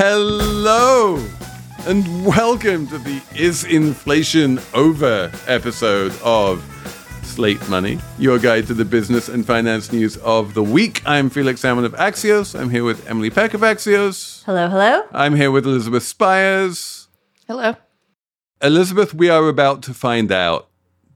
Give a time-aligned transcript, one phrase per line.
[0.00, 1.16] Hello
[1.88, 6.62] and welcome to the Is Inflation Over episode of
[7.24, 11.02] Slate Money, your guide to the business and finance news of the week.
[11.04, 12.56] I'm Felix Salmon of Axios.
[12.56, 14.44] I'm here with Emily Peck of Axios.
[14.44, 15.02] Hello, hello.
[15.10, 17.08] I'm here with Elizabeth Spiers.
[17.48, 17.74] Hello.
[18.62, 20.68] Elizabeth, we are about to find out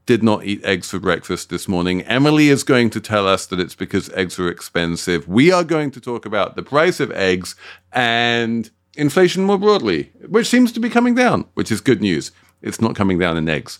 [0.05, 2.01] did not eat eggs for breakfast this morning.
[2.03, 5.27] Emily is going to tell us that it's because eggs are expensive.
[5.27, 7.55] We are going to talk about the price of eggs
[7.91, 12.31] and inflation more broadly, which seems to be coming down, which is good news.
[12.61, 13.79] It's not coming down in eggs.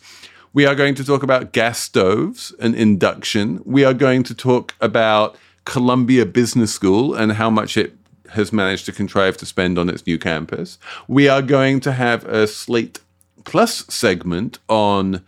[0.53, 3.61] We are going to talk about gas stoves and induction.
[3.65, 5.35] We are going to talk about
[5.65, 7.95] Columbia Business School and how much it
[8.29, 10.77] has managed to contrive to spend on its new campus.
[11.07, 12.99] We are going to have a Slate
[13.45, 15.23] Plus segment on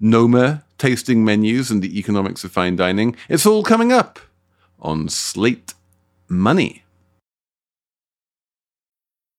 [0.00, 3.16] Noma tasting menus and the economics of fine dining.
[3.28, 4.18] It's all coming up
[4.80, 5.74] on Slate
[6.28, 6.84] Money.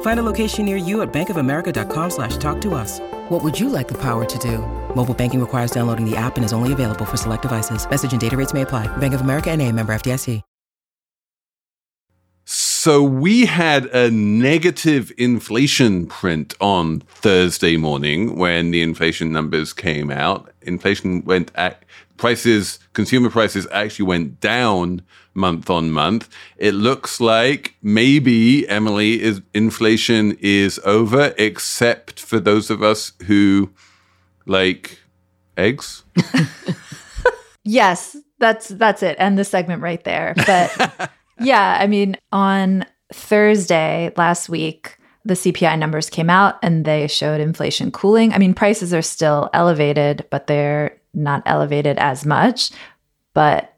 [0.00, 3.00] Find a location near you at bankofamerica.com slash talk to us.
[3.28, 4.58] What would you like the power to do?
[4.94, 7.88] Mobile banking requires downloading the app and is only available for select devices.
[7.88, 8.88] Message and data rates may apply.
[8.96, 10.42] Bank of America and a member FDIC.
[12.86, 20.08] So we had a negative inflation print on Thursday morning when the inflation numbers came
[20.08, 20.52] out.
[20.62, 21.82] Inflation went at
[22.16, 25.02] prices, consumer prices actually went down
[25.34, 26.28] month on month.
[26.56, 33.70] It looks like maybe Emily is inflation is over, except for those of us who
[34.46, 34.98] like
[35.56, 36.04] eggs.
[37.66, 39.16] Yes, that's that's it.
[39.18, 40.34] End the segment right there.
[40.46, 41.10] But
[41.40, 47.40] yeah, I mean, on Thursday last week, the CPI numbers came out and they showed
[47.40, 48.32] inflation cooling.
[48.32, 52.70] I mean, prices are still elevated, but they're not elevated as much.
[53.34, 53.76] But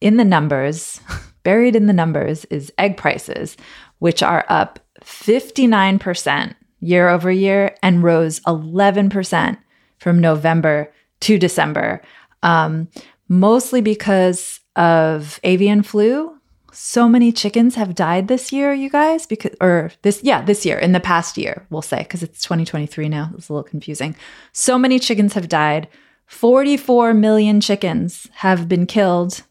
[0.00, 1.00] in the numbers,
[1.42, 3.56] buried in the numbers is egg prices,
[3.98, 9.58] which are up 59% year over year and rose 11%
[9.98, 12.02] from November to December,
[12.42, 12.88] um,
[13.28, 16.32] mostly because of avian flu.
[16.72, 20.78] So many chickens have died this year, you guys, because or this yeah, this year
[20.78, 23.30] in the past year, we'll say, because it's 2023 now.
[23.34, 24.14] It's a little confusing.
[24.52, 25.88] So many chickens have died.
[26.26, 29.42] 44 million chickens have been killed.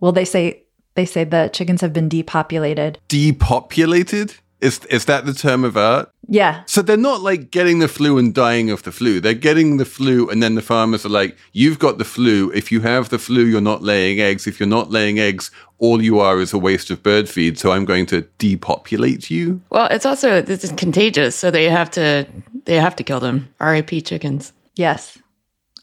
[0.00, 0.62] Well, they say
[0.94, 2.98] they say the chickens have been depopulated.
[3.08, 4.34] Depopulated?
[4.60, 6.10] Is is that the term of art?
[6.28, 6.62] Yeah.
[6.66, 9.20] So they're not like getting the flu and dying of the flu.
[9.20, 12.50] They're getting the flu, and then the farmers are like, "You've got the flu.
[12.52, 14.46] If you have the flu, you're not laying eggs.
[14.46, 17.58] If you're not laying eggs, all you are is a waste of bird feed.
[17.58, 21.90] So I'm going to depopulate you." Well, it's also this is contagious, so they have
[21.90, 22.26] to
[22.64, 23.48] they have to kill them.
[23.60, 24.00] R.I.P.
[24.00, 24.54] chickens.
[24.74, 25.18] Yes.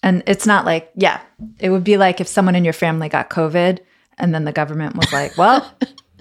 [0.03, 1.21] And it's not like, yeah,
[1.59, 3.79] it would be like if someone in your family got COVID
[4.17, 5.73] and then the government was like, well,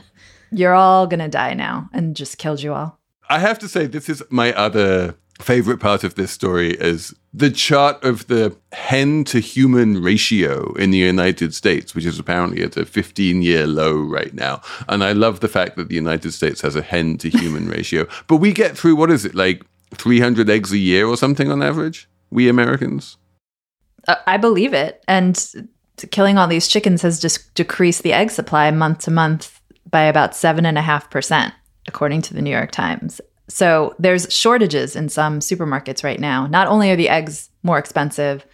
[0.53, 2.99] you're all going to die now and just killed you all.
[3.29, 7.51] I have to say, this is my other favorite part of this story is the
[7.51, 12.77] chart of the hen to human ratio in the United States, which is apparently at
[12.77, 14.61] a 15 year low right now.
[14.89, 18.07] And I love the fact that the United States has a hen to human ratio.
[18.29, 19.65] But we get through, what is it, like
[19.95, 22.09] 300 eggs a year or something on average?
[22.31, 23.17] We Americans?
[24.09, 25.03] Uh, I believe it.
[25.07, 25.71] And
[26.11, 29.61] killing all these chickens has just decreased the egg supply month to month
[29.91, 31.55] by about seven and a half percent,
[31.87, 33.21] according to the New York Times.
[33.49, 36.47] So there's shortages in some supermarkets right now.
[36.47, 38.47] Not only are the eggs more expensive,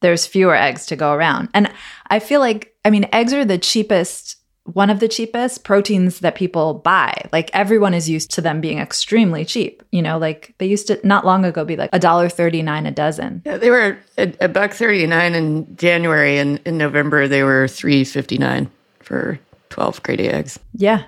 [0.00, 1.48] there's fewer eggs to go around.
[1.54, 1.72] And
[2.08, 6.34] I feel like, I mean, eggs are the cheapest, one of the cheapest proteins that
[6.34, 7.12] people buy.
[7.32, 9.82] Like everyone is used to them being extremely cheap.
[9.92, 12.86] You know, like they used to not long ago be like a dollar thirty nine
[12.86, 13.42] a dozen.
[13.44, 17.68] Yeah, they were a, a buck thirty nine in January, and in November they were
[17.68, 18.70] three fifty nine
[19.00, 19.38] for
[19.68, 20.58] twelve grade A eggs.
[20.72, 21.04] Yeah.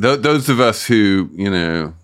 [0.00, 1.94] Th- those of us who, you know,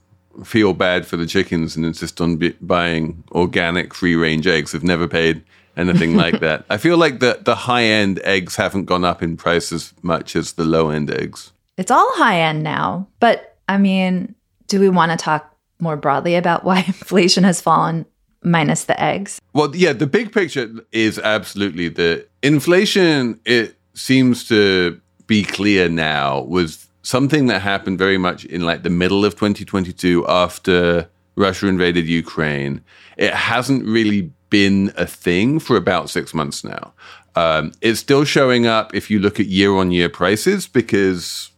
[0.45, 4.85] feel bad for the chickens and insist on b- buying organic free range eggs have
[4.85, 5.43] never paid
[5.77, 6.65] anything like that.
[6.71, 10.37] I feel like the the high end eggs haven't gone up in price as much
[10.37, 11.53] as the low end eggs.
[11.77, 13.07] It's all high end now.
[13.21, 14.35] But I mean,
[14.69, 18.07] do we want to talk more broadly about why inflation has fallen
[18.43, 19.41] minus the eggs?
[19.53, 23.41] Well, yeah, the big picture is absolutely the inflation.
[23.45, 28.91] It seems to be clear now was something that happened very much in like the
[28.91, 32.83] middle of 2022 after Russia invaded Ukraine.
[33.17, 36.95] It hasn't really been a thing for about six months now.
[37.35, 41.51] Um, it's still showing up if you look at year on year prices because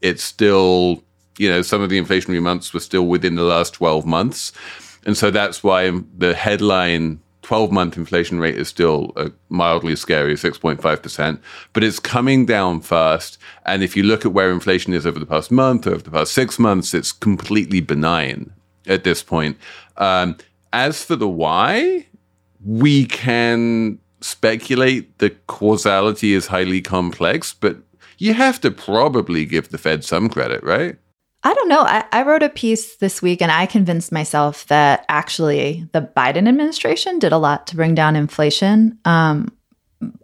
[0.00, 1.02] it's still,
[1.36, 4.52] you know, some of the inflationary months were still within the last 12 months.
[5.04, 10.32] And so that's why the headline 12 month inflation rate is still a mildly scary
[10.32, 11.38] 6.5%,
[11.74, 13.36] but it's coming down fast.
[13.66, 16.10] And if you look at where inflation is over the past month or over the
[16.10, 18.50] past six months, it's completely benign
[18.86, 19.58] at this point.
[19.98, 20.38] Um,
[20.72, 22.06] as for the why,
[22.66, 27.76] we can speculate the causality is highly complex, but
[28.18, 30.98] you have to probably give the Fed some credit, right?
[31.44, 31.82] I don't know.
[31.82, 36.48] I, I, wrote a piece this week and I convinced myself that actually the Biden
[36.48, 39.52] administration did a lot to bring down inflation um,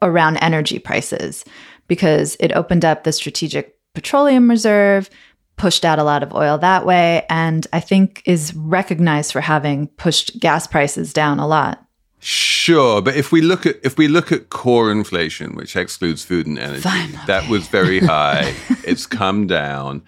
[0.00, 1.44] around energy prices
[1.86, 5.10] because it opened up the strategic petroleum reserve,
[5.56, 9.86] pushed out a lot of oil that way, and I think is recognized for having
[9.88, 11.86] pushed gas prices down a lot.
[12.24, 16.46] Sure, but if we look at if we look at core inflation, which excludes food
[16.46, 17.26] and energy, Fine, okay.
[17.26, 18.54] that was very high.
[18.84, 20.02] it's come down.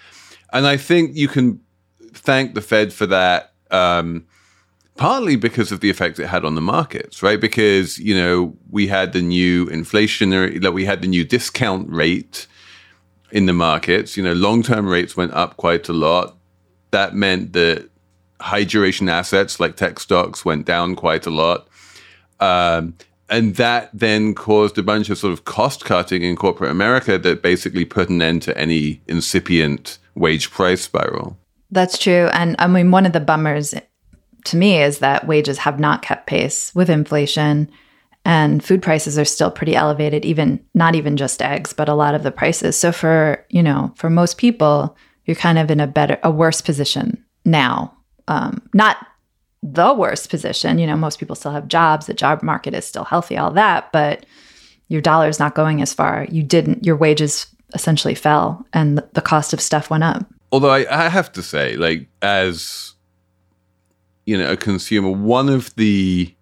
[0.53, 1.61] And I think you can
[2.13, 3.53] thank the Fed for that.
[3.73, 4.27] Um,
[4.97, 7.41] partly because of the effect it had on the markets, right?
[7.41, 12.47] Because, you know, we had the new inflationary, like we had the new discount rate
[13.33, 14.17] in the markets.
[14.17, 16.37] You know, long term rates went up quite a lot.
[16.93, 17.89] That meant that
[18.41, 21.67] high duration assets like tech stocks went down quite a lot.
[22.45, 22.95] Um,
[23.31, 27.43] and that then caused a bunch of sort of cost cutting in corporate America that
[27.43, 31.37] basically put an end to any incipient wage price spiral.
[31.71, 32.29] That's true.
[32.33, 33.75] And I mean, one of the bummers
[34.45, 37.71] to me is that wages have not kept pace with inflation
[38.25, 42.15] and food prices are still pretty elevated, even not even just eggs, but a lot
[42.15, 42.77] of the prices.
[42.77, 44.97] So for, you know, for most people,
[45.27, 47.95] you're kind of in a better, a worse position now.
[48.29, 48.97] Um, not
[49.65, 50.79] the worst position.
[50.79, 53.91] You know, most people still have jobs, the job market is still healthy, all that,
[53.93, 54.27] but
[54.89, 56.27] your dollar is not going as far.
[56.31, 60.27] You didn't, your wages essentially fell and the cost of stuff went up.
[60.53, 62.95] Although I, I have to say, like, as
[64.27, 66.33] you know, a consumer, one of the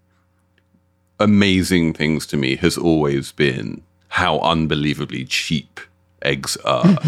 [1.21, 5.81] amazing things to me has always been how unbelievably cheap
[6.23, 6.99] eggs are.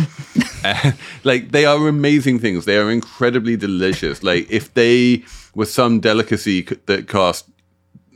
[1.24, 2.64] like they are amazing things.
[2.64, 4.22] They are incredibly delicious.
[4.22, 7.48] Like if they were some delicacy that cost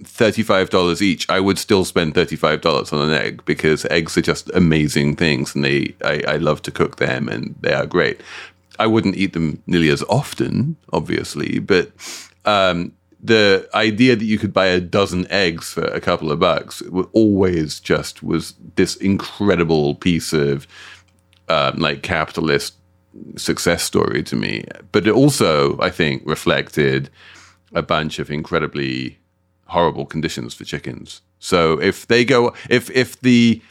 [0.03, 5.17] $35 each, I would still spend $35 on an egg because eggs are just amazing
[5.17, 8.21] things and they I, I love to cook them and they are great.
[8.79, 11.91] I wouldn't eat them nearly as often, obviously, but
[12.45, 16.83] um, the idea that you could buy a dozen eggs for a couple of bucks
[17.13, 20.69] always just was this incredible piece of
[21.49, 22.75] um, like capitalist
[23.37, 24.65] success story to me.
[24.93, 27.11] But it also, I think, reflected
[27.75, 29.19] a bunch of incredibly
[29.67, 31.23] horrible conditions for chickens.
[31.39, 33.63] So if they go, if if the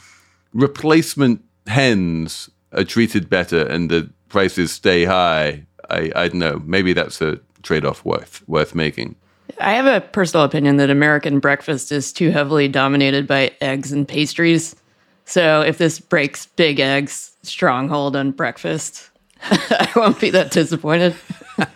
[0.52, 6.62] replacement hens are treated better and the prices stay high, I I don't know.
[6.64, 9.16] Maybe that's a trade off worth worth making.
[9.60, 14.06] I have a personal opinion that American breakfast is too heavily dominated by eggs and
[14.06, 14.76] pastries.
[15.24, 19.07] So if this breaks Big Eggs' stronghold on breakfast,
[19.42, 21.14] I won't be that disappointed.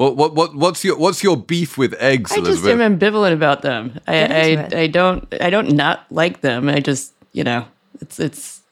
[0.00, 2.32] What, what what what's your what's your beef with eggs?
[2.32, 4.00] I just am ambivalent about them.
[4.08, 6.70] I I, I, don't I don't not like them.
[6.70, 7.66] I just you know
[8.00, 8.62] it's it's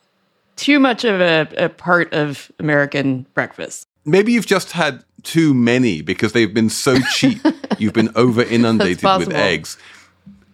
[0.56, 3.84] too much of a, a part of American breakfast.
[4.06, 7.44] Maybe you've just had too many because they've been so cheap.
[7.78, 9.76] you've been over inundated with eggs.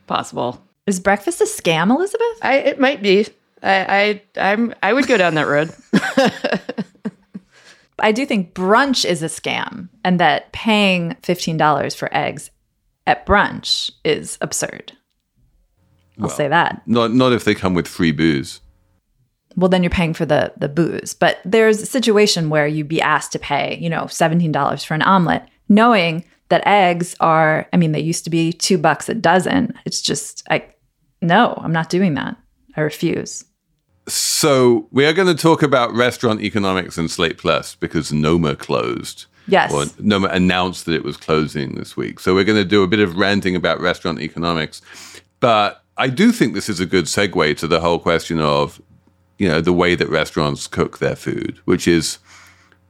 [0.09, 0.61] Possible.
[0.89, 2.39] Is breakfast a scam, Elizabeth?
[2.43, 3.29] I it might be.
[3.65, 5.75] I I I'm I would go down that road.
[7.99, 12.51] I do think brunch is a scam and that paying $15 for eggs
[13.07, 14.93] at brunch is absurd.
[16.19, 16.83] I'll well, say that.
[16.87, 18.61] Not not if they come with free booze.
[19.57, 21.15] Well, then you're paying for the the booze.
[21.15, 25.03] But there's a situation where you'd be asked to pay, you know, $17 for an
[25.03, 29.75] omelet, knowing that eggs are, I mean, they used to be two bucks a dozen.
[29.85, 30.67] It's just I
[31.23, 32.37] no, I'm not doing that.
[32.77, 33.45] I refuse.
[34.07, 39.27] So we are going to talk about restaurant economics and Slate Plus because Noma closed.
[39.47, 39.73] Yes.
[39.73, 42.21] Or Noma announced that it was closing this week.
[42.21, 44.81] So we're going to do a bit of ranting about restaurant economics.
[45.41, 48.81] But I do think this is a good segue to the whole question of,
[49.39, 52.19] you know, the way that restaurants cook their food, which is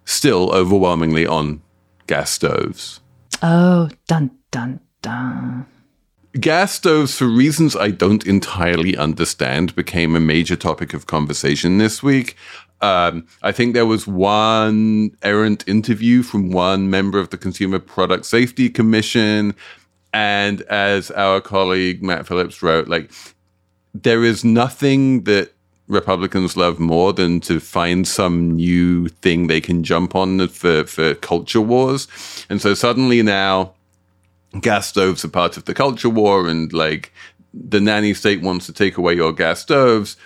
[0.04, 1.62] still overwhelmingly on
[2.06, 3.00] gas stoves.
[3.42, 5.66] Oh, dun dun dun.
[6.40, 12.02] Gas stoves, for reasons I don't entirely understand, became a major topic of conversation this
[12.02, 12.36] week.
[12.80, 18.26] Um, I think there was one errant interview from one member of the Consumer Product
[18.26, 19.54] Safety Commission.
[20.12, 23.12] And as our colleague Matt Phillips wrote, like,
[23.94, 25.52] there is nothing that
[25.86, 31.14] Republicans love more than to find some new thing they can jump on for, for
[31.14, 32.08] culture wars.
[32.50, 33.74] And so suddenly now,
[34.60, 37.12] gas stoves are part of the culture war, and like
[37.52, 40.16] the nanny state wants to take away your gas stoves,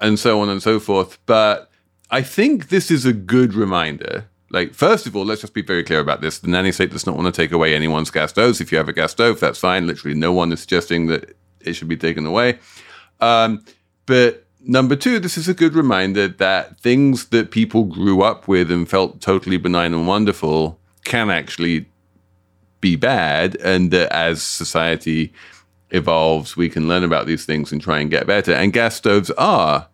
[0.00, 1.18] and so on and so forth.
[1.26, 1.70] But
[2.10, 4.26] I think this is a good reminder.
[4.50, 6.38] Like, first of all, let's just be very clear about this.
[6.38, 8.60] The nanny state does not want to take away anyone's gas stoves.
[8.60, 9.86] If you have a gas stove, that's fine.
[9.86, 12.58] Literally, no one is suggesting that it should be taken away.
[13.20, 13.64] Um,
[14.06, 18.70] but number two, this is a good reminder that things that people grew up with
[18.70, 21.86] and felt totally benign and wonderful can actually
[22.84, 25.32] be bad, and that as society
[25.88, 28.52] evolves, we can learn about these things and try and get better.
[28.52, 29.88] And gas stoves are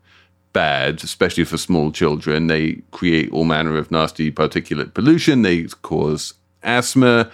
[0.53, 2.49] bad, especially for small children.
[2.49, 5.43] They create all manner of nasty particulate pollution.
[5.43, 7.31] They cause asthma.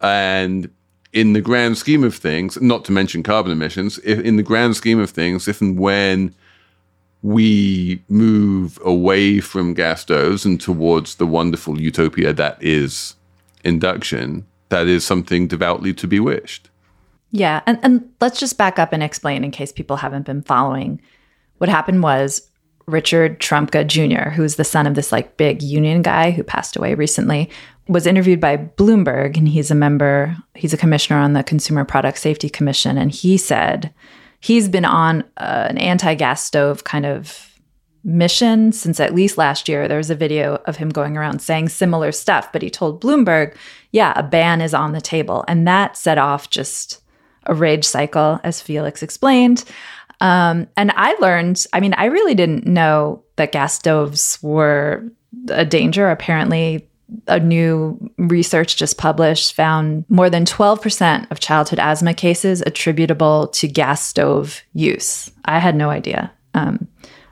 [0.00, 0.68] And
[1.12, 4.74] in the grand scheme of things, not to mention carbon emissions, if, in the grand
[4.74, 6.34] scheme of things, if and when
[7.22, 13.14] we move away from gas stoves and towards the wonderful utopia that is
[13.62, 16.70] induction, that is something devoutly to be wished.
[17.30, 17.62] Yeah.
[17.66, 21.00] And, and let's just back up and explain in case people haven't been following.
[21.58, 22.48] What happened was
[22.86, 26.94] Richard Trumka Jr., who's the son of this like big union guy who passed away
[26.94, 27.50] recently,
[27.88, 32.18] was interviewed by Bloomberg, and he's a member, he's a commissioner on the Consumer Product
[32.18, 32.98] Safety Commission.
[32.98, 33.92] And he said
[34.40, 37.55] he's been on uh, an anti gas stove kind of
[38.06, 39.88] mission since at least last year.
[39.88, 43.56] There was a video of him going around saying similar stuff, but he told Bloomberg,
[43.90, 45.44] yeah, a ban is on the table.
[45.48, 47.02] And that set off just
[47.46, 49.64] a rage cycle, as Felix explained.
[50.20, 55.04] Um, and I learned, I mean, I really didn't know that gas stoves were
[55.50, 56.08] a danger.
[56.08, 56.88] Apparently,
[57.26, 63.68] a new research just published found more than 12% of childhood asthma cases attributable to
[63.68, 65.30] gas stove use.
[65.44, 66.32] I had no idea.
[66.54, 66.88] Um,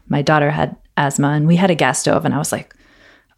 [0.08, 2.74] my daughter had asthma and we had a gas stove, and I was like,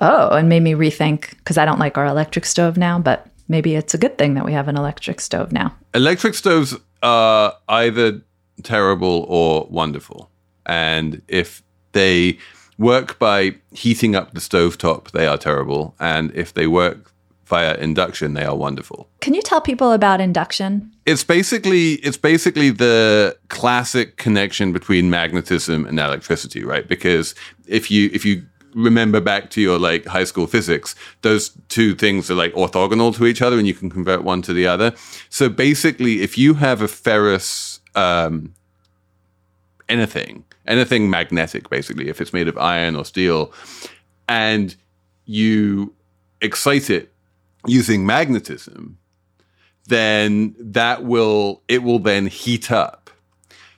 [0.00, 3.74] oh, and made me rethink because I don't like our electric stove now, but maybe
[3.74, 5.74] it's a good thing that we have an electric stove now.
[5.94, 8.20] Electric stoves are either
[8.62, 10.30] terrible or wonderful.
[10.66, 12.38] And if they
[12.78, 15.94] work by heating up the stovetop, they are terrible.
[16.00, 17.12] And if they work
[17.46, 19.08] via induction, they are wonderful.
[19.20, 20.92] Can you tell people about induction?
[21.06, 26.86] It's basically it's basically the classic connection between magnetism and electricity, right?
[26.86, 27.34] Because
[27.66, 32.30] if you if you remember back to your like high school physics, those two things
[32.30, 34.92] are like orthogonal to each other and you can convert one to the other.
[35.30, 38.54] So basically if you have a ferrous um,
[39.88, 43.52] anything, anything magnetic, basically, if it's made of iron or steel,
[44.28, 44.74] and
[45.24, 45.94] you
[46.40, 47.12] excite it
[47.68, 48.98] using magnetism,
[49.86, 53.10] then that will it will then heat up.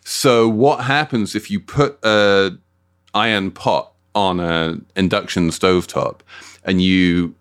[0.04, 2.56] So what happens if you put a
[3.14, 6.20] iron pot on an induction stovetop
[6.64, 7.34] and you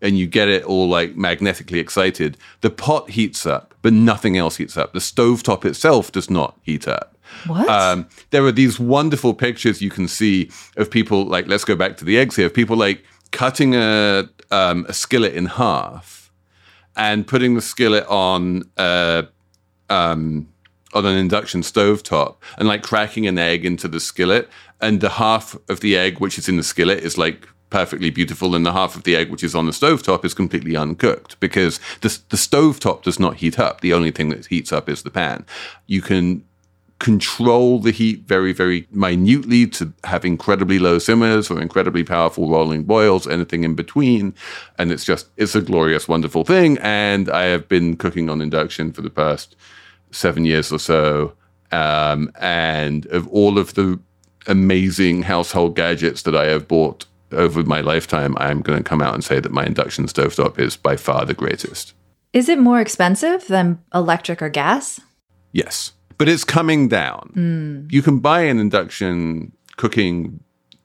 [0.00, 4.56] and you get it all like magnetically excited, the pot heats up, but nothing else
[4.56, 4.92] heats up.
[4.92, 7.16] The stovetop itself does not heat up.
[7.46, 7.68] What?
[7.68, 11.96] Um, there are these wonderful pictures you can see of people like, let's go back
[11.98, 16.32] to the eggs here, of people like cutting a, um, a skillet in half
[16.96, 19.26] and putting the skillet on a,
[19.88, 20.48] um,
[20.94, 24.48] on an induction stovetop and like cracking an egg into the skillet.
[24.80, 28.54] And the half of the egg which is in the skillet is like perfectly beautiful,
[28.54, 31.78] and the half of the egg which is on the stovetop is completely uncooked because
[32.00, 33.80] the, the stovetop does not heat up.
[33.80, 35.44] The only thing that heats up is the pan.
[35.86, 36.44] You can
[36.98, 42.82] control the heat very, very minutely to have incredibly low simmers or incredibly powerful rolling
[42.84, 44.34] boils, anything in between.
[44.78, 46.78] And it's just, it's a glorious, wonderful thing.
[46.78, 49.54] And I have been cooking on induction for the past
[50.10, 51.34] seven years or so.
[51.70, 54.00] Um, and of all of the
[54.46, 59.14] amazing household gadgets that I have bought over my lifetime, I'm going to come out
[59.14, 61.92] and say that my induction stovetop is by far the greatest.
[62.32, 65.00] Is it more expensive than electric or gas?
[65.52, 67.32] Yes but it's coming down.
[67.34, 67.92] Mm.
[67.92, 70.40] You can buy an induction cooking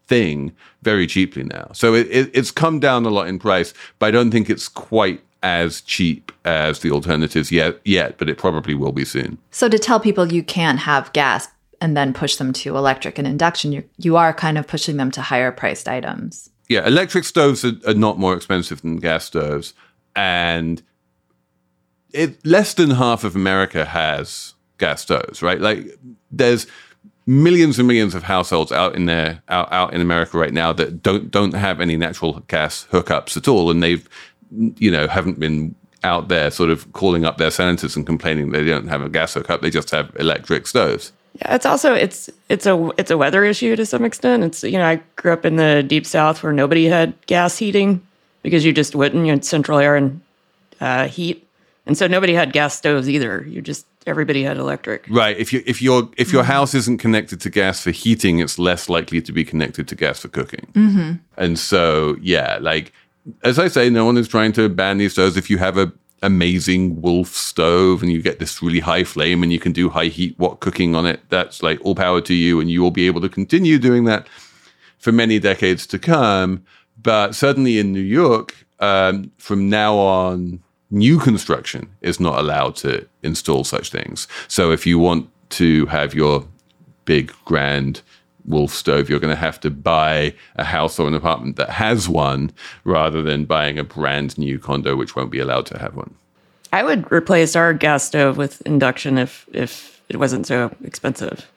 [0.06, 1.72] thing very cheaply now.
[1.74, 4.68] So it, it, it's come down a lot in price, but I don't think it's
[4.68, 9.38] quite as cheap as the alternatives yet, yet, but it probably will be soon.
[9.52, 11.50] So to tell people you can't have gas
[11.82, 15.12] and then push them to electric and induction, you you are kind of pushing them
[15.12, 16.50] to higher priced items.
[16.70, 19.74] Yeah, electric stoves are, are not more expensive than gas stoves,
[20.16, 20.82] and
[22.14, 25.60] it less than half of America has gas stoves, right?
[25.60, 25.98] Like
[26.32, 26.68] there's
[27.26, 31.02] millions and millions of households out in there out, out in America right now that
[31.02, 34.08] don't don't have any natural gas hookups at all, and they've
[34.78, 38.66] you know haven't been out there sort of calling up their senators and complaining they
[38.66, 41.12] don't have a gas hookup; they just have electric stoves.
[41.40, 44.44] Yeah, it's also it's it's a it's a weather issue to some extent.
[44.44, 48.06] It's you know I grew up in the deep south where nobody had gas heating
[48.44, 49.26] because you just wouldn't.
[49.26, 50.22] You had central air and
[50.80, 51.48] uh, heat,
[51.86, 53.46] and so nobody had gas stoves either.
[53.48, 55.06] You just everybody had electric.
[55.10, 55.38] Right.
[55.38, 58.90] If you if your if your house isn't connected to gas for heating, it's less
[58.90, 60.68] likely to be connected to gas for cooking.
[60.74, 61.14] Mm-hmm.
[61.38, 62.94] And so, yeah, like
[63.44, 65.38] as I say, no one is trying to ban these stoves.
[65.38, 69.52] If you have a amazing wolf stove and you get this really high flame and
[69.52, 72.62] you can do high heat wok cooking on it, that's like all power to you,
[72.62, 74.28] and you will be able to continue doing that
[75.00, 76.64] for many decades to come.
[77.02, 80.63] But certainly in New York, um, from now on,
[80.94, 84.28] new construction is not allowed to install such things.
[84.48, 86.48] So if you want to have your
[87.06, 88.02] big, grand
[88.46, 92.08] wolf stove, you're going to have to buy a house or an apartment that has
[92.08, 92.52] one
[92.84, 96.14] rather than buying a brand new condo, which won't be allowed to have one.
[96.72, 101.48] I would replace our gas stove with induction if if it wasn't so expensive.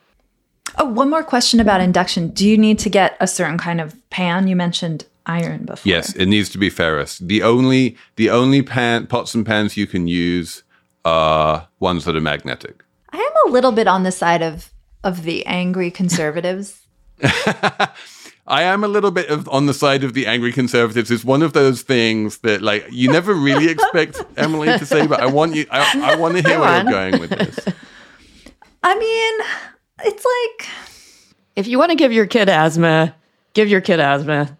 [0.77, 2.29] Oh, one more question about induction.
[2.29, 4.47] Do you need to get a certain kind of pan?
[4.47, 5.89] You mentioned iron before.
[5.89, 7.19] Yes, it needs to be ferrous.
[7.19, 10.63] The only the only pan pots and pans you can use
[11.05, 12.83] are ones that are magnetic.
[13.11, 14.71] I am a little bit on the side of
[15.03, 16.81] of the angry conservatives.
[18.49, 21.11] I am a little bit of on the side of the angry conservatives.
[21.11, 25.19] It's one of those things that like you never really expect Emily to say, but
[25.19, 26.85] I want you I, I want to hear Go where on.
[26.85, 27.59] you're going with this.
[28.83, 29.33] I mean,
[30.05, 30.69] it's like
[31.57, 33.15] If you want to give your kid asthma,
[33.57, 34.55] give your kid asthma.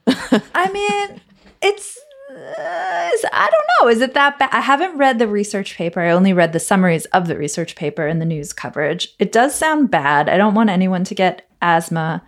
[0.55, 1.21] I mean,
[1.62, 1.97] it's.
[2.29, 3.88] Uh, I don't know.
[3.89, 4.49] Is it that bad?
[4.51, 6.01] I haven't read the research paper.
[6.01, 9.15] I only read the summaries of the research paper and the news coverage.
[9.19, 10.27] It does sound bad.
[10.29, 12.23] I don't want anyone to get asthma.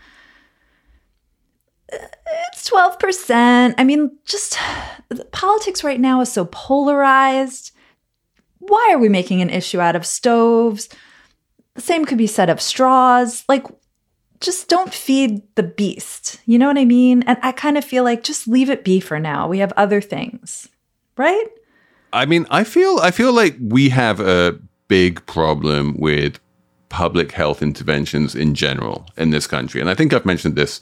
[1.92, 1.98] Uh,
[2.54, 3.74] It's 12%.
[3.78, 4.58] I mean, just
[5.32, 7.72] politics right now is so polarized.
[8.60, 10.88] Why are we making an issue out of stoves?
[11.74, 13.44] The same could be said of straws.
[13.50, 13.66] Like,
[14.42, 16.40] just don't feed the beast.
[16.46, 17.24] You know what I mean?
[17.24, 19.48] And I kind of feel like just leave it be for now.
[19.48, 20.70] We have other things,
[21.18, 21.48] right?
[22.14, 26.40] I mean, I feel I feel like we have a big problem with
[26.90, 29.80] public health interventions in general in this country.
[29.80, 30.82] And I think I've mentioned this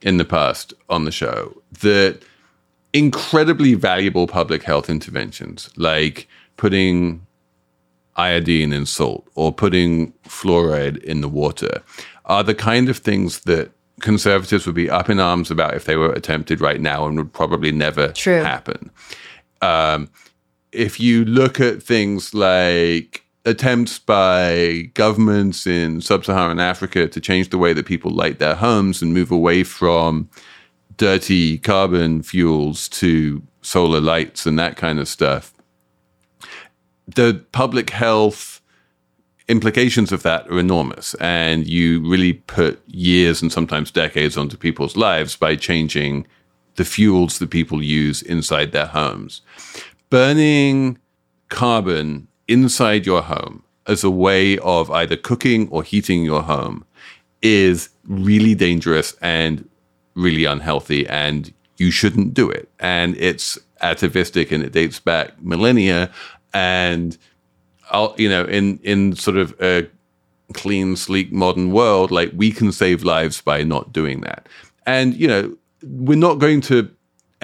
[0.00, 2.20] in the past on the show that
[2.92, 7.26] incredibly valuable public health interventions like putting
[8.16, 11.82] iodine in salt or putting fluoride in the water
[12.26, 15.96] are the kind of things that conservatives would be up in arms about if they
[15.96, 18.42] were attempted right now and would probably never True.
[18.42, 18.90] happen.
[19.62, 20.10] Um,
[20.72, 27.58] if you look at things like attempts by governments in sub-Saharan Africa to change the
[27.58, 30.28] way that people light their homes and move away from
[30.96, 35.52] dirty carbon fuels to solar lights and that kind of stuff,
[37.06, 38.53] the public health
[39.48, 41.14] implications of that are enormous.
[41.14, 46.26] And you really put years and sometimes decades onto people's lives by changing
[46.76, 49.42] the fuels that people use inside their homes.
[50.10, 50.98] Burning
[51.48, 56.84] carbon inside your home as a way of either cooking or heating your home
[57.42, 59.68] is really dangerous and
[60.14, 62.68] really unhealthy and you shouldn't do it.
[62.78, 66.10] And it's atavistic and it dates back millennia.
[66.52, 67.18] And
[68.16, 69.86] you know, in in sort of a
[70.52, 74.48] clean, sleek, modern world, like we can save lives by not doing that.
[74.86, 76.90] And you know, we're not going to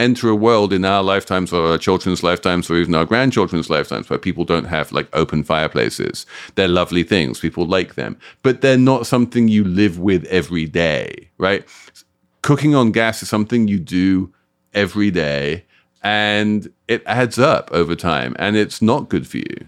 [0.00, 4.08] enter a world in our lifetimes or our children's lifetimes or even our grandchildren's lifetimes
[4.08, 6.24] where people don't have like open fireplaces.
[6.54, 7.38] They're lovely things.
[7.38, 11.66] People like them, but they're not something you live with every day, right?
[12.42, 14.32] Cooking on gas is something you do
[14.72, 15.64] every day
[16.02, 19.66] and it adds up over time and it's not good for you.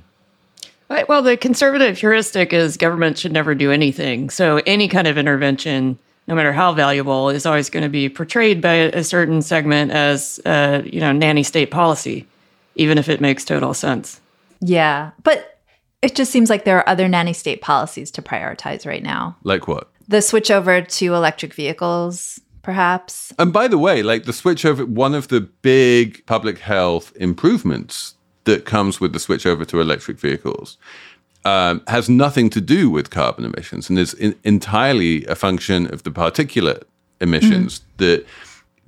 [0.93, 4.29] Right, Well, the conservative heuristic is government should never do anything.
[4.29, 8.61] So any kind of intervention, no matter how valuable, is always going to be portrayed
[8.61, 12.27] by a certain segment as, uh, you know, nanny state policy,
[12.75, 14.21] even if it makes total sense.
[14.61, 15.13] Yeah.
[15.23, 15.59] But
[16.03, 19.35] it just seems like there are other nanny state policies to prioritize right now.
[19.45, 19.89] Like what?
[20.09, 23.33] The switch over to electric vehicles, perhaps.
[23.39, 28.15] And by the way, like the switch over, one of the big public health improvements
[28.45, 30.79] that comes with the switch over to electric vehicles
[31.45, 36.03] um, has nothing to do with carbon emissions and is in, entirely a function of
[36.05, 36.83] the particulate
[37.21, 37.85] emissions mm.
[37.99, 38.27] that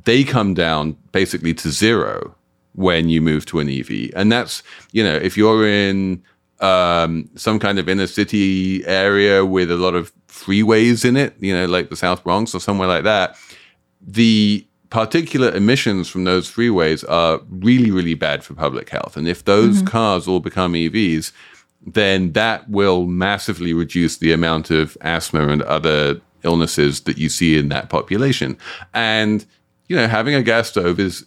[0.05, 2.35] they come down basically to zero
[2.75, 4.11] when you move to an EV.
[4.15, 4.63] And that's,
[4.93, 6.23] you know, if you're in
[6.61, 11.55] um, some kind of inner city area with a lot of freeways in it, you
[11.55, 13.37] know, like the South Bronx or somewhere like that,
[14.01, 19.17] the particulate emissions from those freeways are really, really bad for public health.
[19.17, 19.89] And if those mm-hmm.
[19.89, 21.33] cars all become EVs,
[21.85, 27.59] then that will massively reduce the amount of asthma and other illnesses that you see
[27.59, 28.57] in that population.
[28.95, 29.45] And,
[29.89, 31.27] you know, having a gas stove is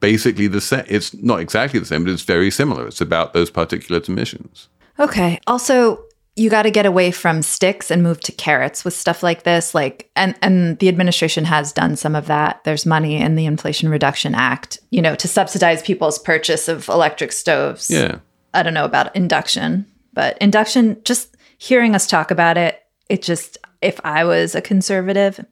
[0.00, 0.84] basically the same.
[0.88, 2.88] It's not exactly the same, but it's very similar.
[2.88, 4.68] It's about those particulate emissions.
[4.98, 5.38] Okay.
[5.46, 6.04] Also,
[6.36, 9.74] you got to get away from sticks and move to carrots with stuff like this
[9.74, 12.62] like and and the administration has done some of that.
[12.64, 17.32] There's money in the inflation reduction act you know to subsidize people's purchase of electric
[17.32, 17.90] stoves.
[17.90, 18.18] Yeah.
[18.56, 23.58] I don't know about induction, but induction, just hearing us talk about it, it just,
[23.82, 25.44] if I was a conservative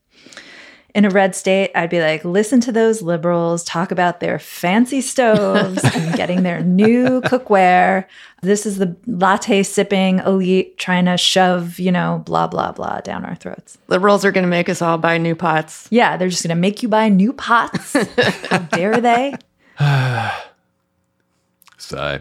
[0.94, 5.00] in a red state, I'd be like, listen to those liberals talk about their fancy
[5.00, 8.06] stoves and getting their new cookware.
[8.42, 13.24] This is the latte sipping elite trying to shove, you know, blah, blah, blah down
[13.24, 13.76] our throats.
[13.88, 15.88] Liberals are going to make us all buy new pots.
[15.90, 17.94] Yeah, they're just going to make you buy new pots.
[18.48, 19.34] How dare they?
[21.78, 22.20] Sigh.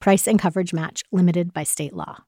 [0.00, 2.24] Price and coverage match limited by state law.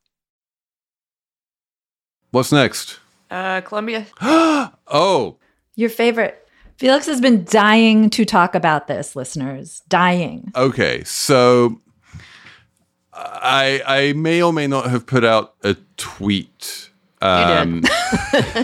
[2.31, 3.01] What's next?
[3.31, 4.07] Uh, Columbia.
[4.21, 5.37] oh.
[5.77, 6.47] Your favorite.
[6.77, 9.83] Felix has been dying to talk about this, listeners.
[9.89, 10.53] Dying.
[10.55, 11.81] Okay, so
[13.13, 17.83] I I may or may not have put out a tweet um,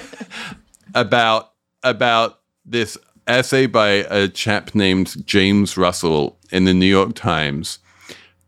[0.94, 7.80] about about this essay by a chap named James Russell in the New York Times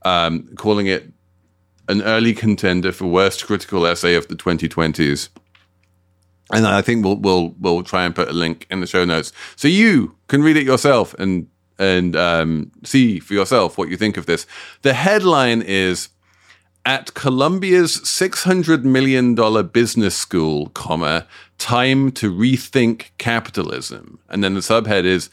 [0.07, 1.13] um, calling it
[1.89, 5.29] an early contender for worst critical essay of the 2020s.
[6.53, 9.33] And I think we'll we'll we'll try and put a link in the show notes
[9.57, 14.17] so you can read it yourself and and um, see for yourself what you think
[14.17, 14.47] of this.
[14.83, 16.09] The headline is
[16.87, 19.35] at Columbia's $600 million
[19.67, 21.27] business school, comma,
[21.59, 24.21] time to rethink capitalism.
[24.29, 25.29] And then the subhead is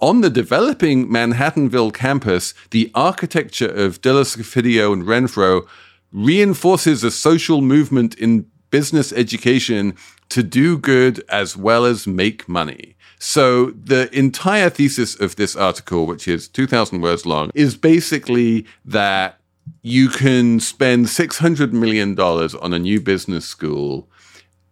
[0.00, 5.66] on the developing Manhattanville campus, the architecture of Diller Scofidio and Renfro
[6.12, 9.96] reinforces a social movement in business education
[10.28, 12.94] to do good as well as make money.
[13.18, 19.40] So the entire thesis of this article, which is 2000 words long, is basically that
[19.82, 24.08] you can spend $600 million on a new business school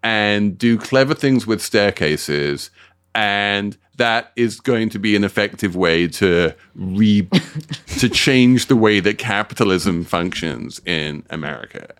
[0.02, 2.70] and do clever things with staircases
[3.14, 7.28] and that is going to be an effective way to re
[7.98, 11.94] to change the way that capitalism functions in America.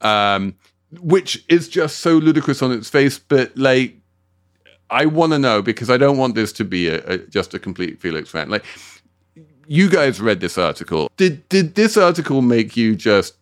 [0.00, 0.54] Um,
[1.00, 3.96] which is just so ludicrous on its face, but like
[4.90, 7.58] I want to know because I don't want this to be a, a, just a
[7.58, 8.50] complete Felix rant.
[8.50, 8.64] Like
[9.66, 11.10] you guys read this article.
[11.16, 13.34] Did did this article make you just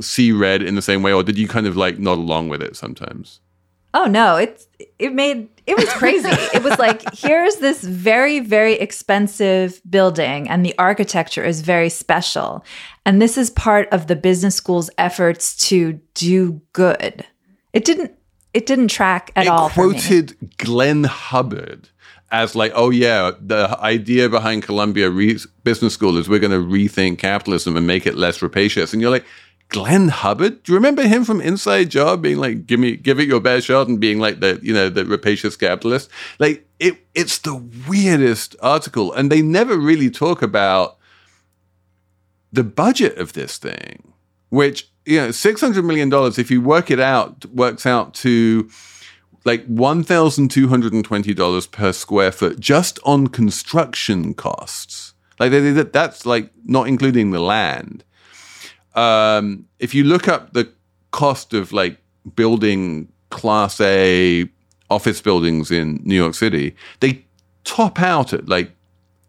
[0.00, 2.62] see red in the same way, or did you kind of like nod along with
[2.62, 3.40] it sometimes?
[3.94, 4.66] Oh no, it's
[4.98, 6.28] it made it was crazy.
[6.28, 12.64] it was like here's this very very expensive building and the architecture is very special.
[13.06, 17.24] And this is part of the business school's efforts to do good.
[17.72, 18.12] It didn't
[18.54, 19.70] it didn't track at it all.
[19.70, 21.88] Quoted Glenn Hubbard
[22.30, 26.58] as like, oh yeah, the idea behind Columbia Re- Business School is we're going to
[26.58, 28.92] rethink capitalism and make it less rapacious.
[28.92, 29.24] And you're like,
[29.68, 30.62] Glenn Hubbard?
[30.62, 33.66] Do you remember him from Inside Job being like, give me, give it your best
[33.66, 36.10] shot and being like the, you know, the rapacious capitalist?
[36.38, 39.12] Like it, it's the weirdest article.
[39.12, 40.96] And they never really talk about
[42.50, 44.14] the budget of this thing,
[44.48, 48.70] which, you know, $600 million, if you work it out, works out to
[49.44, 55.12] like $1,220 per square foot just on construction costs.
[55.38, 55.52] Like
[55.92, 58.04] that's like not including the land
[58.98, 60.70] um, if you look up the
[61.12, 61.98] cost of like
[62.34, 64.48] building class A
[64.90, 67.24] office buildings in New York City, they
[67.64, 68.72] top out at like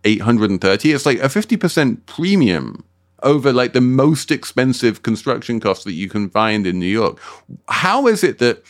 [0.05, 0.91] 830.
[0.91, 2.83] It's like a 50% premium
[3.21, 7.19] over like the most expensive construction costs that you can find in New York.
[7.67, 8.63] How is it that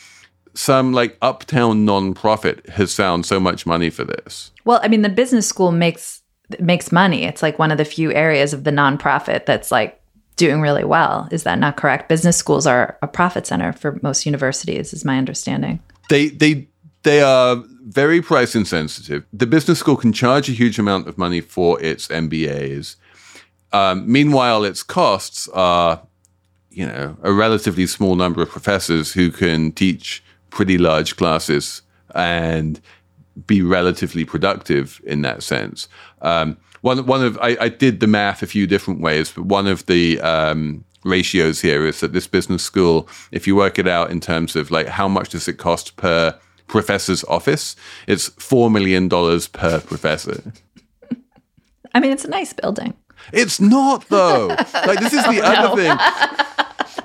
[0.54, 4.50] some like uptown nonprofit has found so much money for this?
[4.64, 6.20] Well, I mean, the business school makes
[6.58, 7.22] makes money.
[7.22, 9.99] It's like one of the few areas of the nonprofit that's like
[10.40, 11.28] doing really well.
[11.30, 12.08] Is that not correct?
[12.08, 15.80] Business schools are a profit center for most universities, is my understanding.
[16.08, 16.66] They they
[17.02, 19.24] they are very price insensitive.
[19.34, 22.96] The business school can charge a huge amount of money for its MBAs.
[23.72, 26.02] Um, meanwhile, its costs are,
[26.70, 31.82] you know, a relatively small number of professors who can teach pretty large classes
[32.14, 32.80] and
[33.46, 35.86] be relatively productive in that sense.
[36.22, 39.66] Um, one one of I, I, did the math a few different ways, but one
[39.66, 44.10] of the um, ratios here is that this business school, if you work it out
[44.10, 49.08] in terms of like how much does it cost per professor's office, it's four million
[49.08, 50.52] dollars per professor.
[51.94, 52.94] I mean, it's a nice building.
[53.32, 54.48] It's not though.
[54.86, 55.76] like this is the oh, other no.
[55.76, 55.98] thing.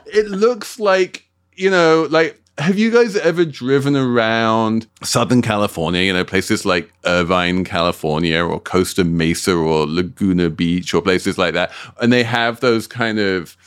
[0.05, 6.13] It looks like you know, like have you guys ever driven around Southern California, you
[6.13, 11.71] know, places like Irvine, California, or Costa Mesa, or Laguna Beach, or places like that?
[12.01, 13.57] And they have those kind of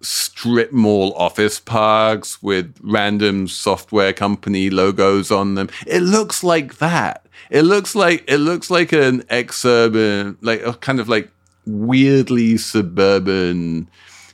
[0.00, 5.68] strip mall office parks with random software company logos on them.
[5.86, 7.26] It looks like that.
[7.50, 11.30] It looks like it looks like an exurban, like a kind of like
[11.66, 13.88] weirdly suburban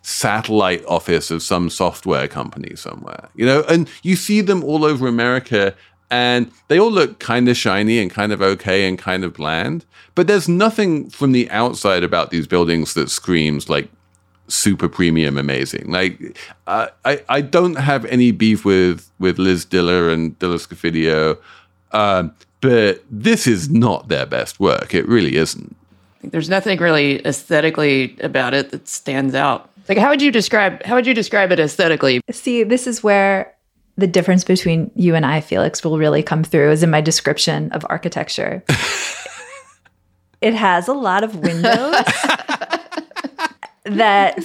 [0.07, 5.09] satellite office of some software company somewhere, you know, and you see them all over
[5.09, 5.75] America
[6.13, 9.85] and they all look kind of shiny and kind of okay and kind of bland.
[10.15, 13.89] But there's nothing from the outside about these buildings that screams like
[14.47, 15.91] super premium amazing.
[15.91, 16.39] Like
[16.69, 16.91] I,
[17.29, 21.37] I don't have any beef with with Liz Diller and Diller Scofidio,
[21.91, 24.95] um, but this is not their best work.
[24.95, 25.75] It really isn't.
[26.23, 29.69] There's nothing really aesthetically about it that stands out.
[29.89, 32.21] Like how would you describe how would you describe it aesthetically?
[32.31, 33.55] See, this is where
[33.97, 37.73] the difference between you and I, Felix, will really come through is in my description
[37.73, 38.63] of architecture.
[40.41, 41.95] it has a lot of windows
[43.85, 44.39] that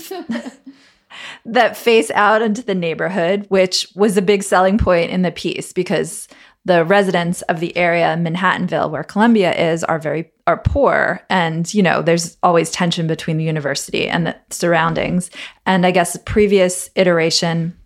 [1.46, 5.74] that face out into the neighborhood, which was a big selling point in the piece
[5.74, 6.28] because
[6.64, 11.72] the residents of the area in Manhattanville, where Columbia is, are very are poor, and
[11.74, 15.32] you know there's always tension between the university and the surroundings.
[15.66, 17.78] And I guess the previous iteration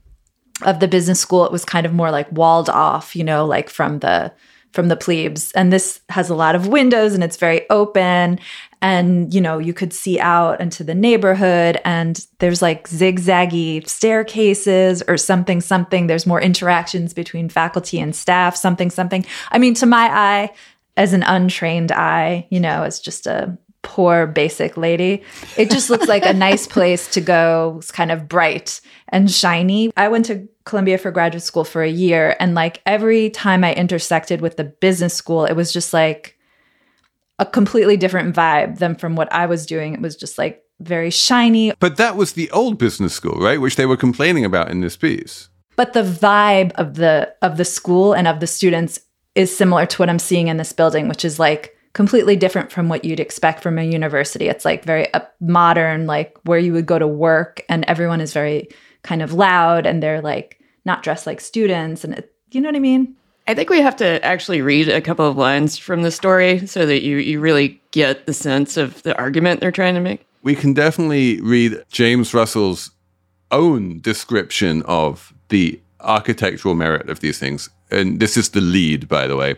[0.63, 3.69] of the business school, it was kind of more like walled off, you know, like
[3.69, 4.33] from the
[4.71, 5.53] from the plebes.
[5.53, 8.39] And this has a lot of windows and it's very open
[8.85, 15.01] and you know you could see out into the neighborhood and there's like zigzaggy staircases
[15.07, 19.85] or something something there's more interactions between faculty and staff something something i mean to
[19.85, 20.53] my eye
[20.97, 25.21] as an untrained eye you know as just a poor basic lady
[25.57, 29.91] it just looks like a nice place to go it's kind of bright and shiny
[29.95, 33.73] i went to columbia for graduate school for a year and like every time i
[33.75, 36.35] intersected with the business school it was just like
[37.39, 39.93] a completely different vibe than from what I was doing.
[39.93, 41.73] It was just like very shiny.
[41.79, 43.59] But that was the old business school, right?
[43.59, 45.49] Which they were complaining about in this piece.
[45.75, 48.99] But the vibe of the of the school and of the students
[49.35, 52.89] is similar to what I'm seeing in this building, which is like completely different from
[52.89, 54.47] what you'd expect from a university.
[54.47, 58.33] It's like very uh, modern, like where you would go to work, and everyone is
[58.33, 58.69] very
[59.03, 62.03] kind of loud and they're like not dressed like students.
[62.03, 63.15] And it, you know what I mean?
[63.47, 66.85] I think we have to actually read a couple of lines from the story so
[66.85, 70.25] that you, you really get the sense of the argument they're trying to make.
[70.41, 72.91] We can definitely read James Russell's
[73.51, 77.69] own description of the architectural merit of these things.
[77.91, 79.55] And this is the lead, by the way.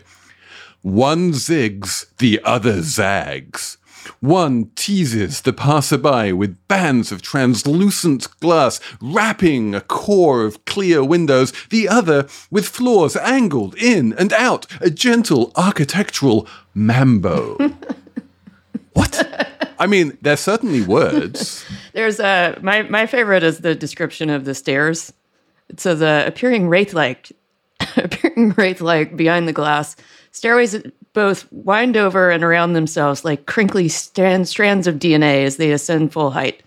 [0.82, 3.78] One zigs, the other zags.
[4.20, 11.52] One teases the passerby with bands of translucent glass wrapping a core of clear windows,
[11.70, 17.56] the other with floors angled in and out, a gentle architectural mambo.
[18.94, 19.48] what?
[19.78, 21.64] I mean, there's certainly words.
[21.92, 25.12] There's a my my favorite is the description of the stairs.
[25.76, 27.32] Says uh, appearing wraith like
[27.96, 29.96] appearing wraith like behind the glass.
[30.32, 30.76] Stairways
[31.12, 36.12] both wind over and around themselves like crinkly strand, strands of DNA as they ascend
[36.12, 36.62] full height.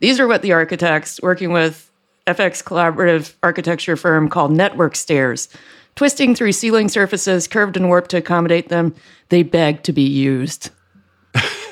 [0.00, 1.90] These are what the architects working with
[2.26, 5.48] FX collaborative architecture firm called network stairs.
[5.94, 8.94] Twisting through ceiling surfaces, curved and warped to accommodate them,
[9.30, 10.70] they beg to be used.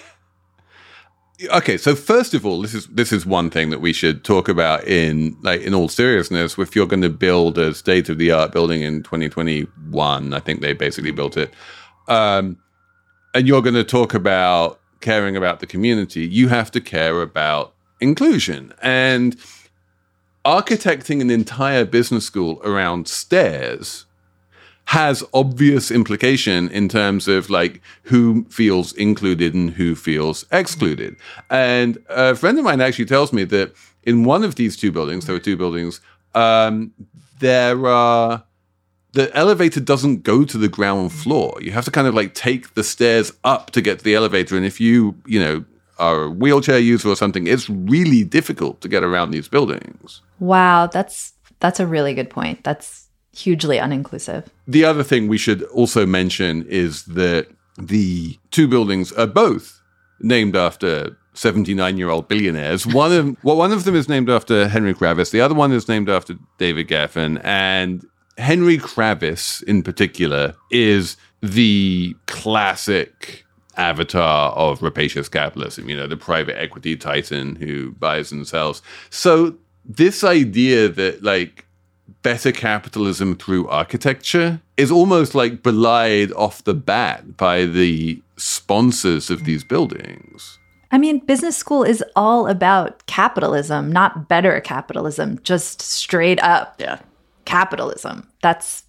[1.52, 4.48] okay so first of all this is this is one thing that we should talk
[4.48, 6.58] about in like in all seriousness.
[6.58, 10.60] If you're going to build a state of the art building in 2021 i think
[10.60, 11.52] they basically built it
[12.06, 12.58] um,
[13.34, 17.74] and you're going to talk about caring about the community you have to care about
[18.00, 18.72] inclusion.
[18.82, 19.36] And
[20.44, 24.04] architecting an entire business school around stairs
[24.86, 31.16] has obvious implication in terms of like who feels included and who feels excluded.
[31.50, 35.26] And a friend of mine actually tells me that in one of these two buildings,
[35.26, 36.00] there are two buildings,
[36.34, 36.92] um,
[37.40, 38.44] there are
[39.12, 41.56] the elevator doesn't go to the ground floor.
[41.60, 44.56] You have to kind of like take the stairs up to get to the elevator.
[44.56, 45.64] And if you, you know,
[45.98, 50.20] are a wheelchair user or something, it's really difficult to get around these buildings.
[50.40, 52.64] Wow, that's that's a really good point.
[52.64, 53.03] That's
[53.34, 54.46] hugely uninclusive.
[54.66, 59.80] The other thing we should also mention is that the two buildings are both
[60.20, 62.86] named after 79 year old billionaires.
[62.86, 65.30] One of well, one of them is named after Henry Kravis.
[65.30, 67.40] The other one is named after David Geffen.
[67.44, 68.04] And
[68.38, 73.44] Henry Kravis, in particular, is the classic
[73.76, 75.88] avatar of rapacious capitalism.
[75.88, 78.82] You know, the private equity titan who buys and sells.
[79.10, 81.66] So this idea that like
[82.24, 89.44] better capitalism through architecture is almost like belied off the bat by the sponsors of
[89.44, 90.58] these buildings.
[90.90, 96.98] I mean, business school is all about capitalism, not better capitalism, just straight up yeah.
[97.44, 98.26] capitalism.
[98.42, 98.84] That's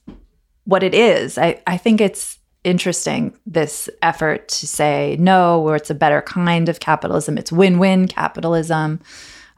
[0.63, 1.37] what it is.
[1.37, 6.69] I, I think it's interesting, this effort to say no, where it's a better kind
[6.69, 9.01] of capitalism, it's win win capitalism